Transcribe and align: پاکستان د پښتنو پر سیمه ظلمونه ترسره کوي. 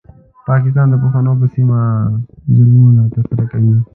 پاکستان 0.47 0.87
د 0.89 0.93
پښتنو 1.01 1.31
پر 1.39 1.47
سیمه 1.55 1.79
ظلمونه 2.55 3.01
ترسره 3.13 3.43
کوي. 3.51 3.75